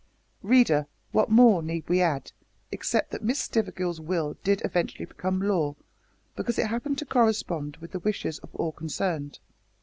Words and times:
Reader, 0.41 0.87
what 1.11 1.29
more 1.29 1.61
need 1.61 1.87
we 1.87 2.01
add 2.01 2.31
except 2.71 3.11
that 3.11 3.21
Miss 3.23 3.37
Stivergill's 3.37 4.01
will 4.01 4.35
did 4.43 4.63
eventually 4.65 5.05
become 5.05 5.39
law, 5.39 5.75
because 6.35 6.57
it 6.57 6.69
happened 6.69 6.97
to 6.97 7.05
correspond 7.05 7.77
with 7.77 7.91
the 7.91 7.99
wishes 7.99 8.39
of 8.39 8.49
all 8.55 8.71
concerned. 8.71 9.37